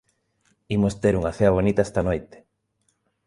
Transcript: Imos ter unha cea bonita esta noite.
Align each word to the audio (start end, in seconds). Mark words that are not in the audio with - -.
Imos 0.75 0.95
ter 1.01 1.13
unha 1.19 1.35
cea 1.37 1.53
bonita 1.57 1.85
esta 1.87 2.01
noite. 2.07 2.37